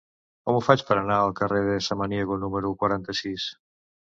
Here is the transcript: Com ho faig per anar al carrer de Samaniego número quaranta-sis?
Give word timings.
Com 0.47 0.55
ho 0.59 0.63
faig 0.67 0.83
per 0.87 0.95
anar 1.01 1.17
al 1.25 1.35
carrer 1.41 1.61
de 1.67 1.75
Samaniego 1.89 2.39
número 2.45 2.73
quaranta-sis? 2.81 3.47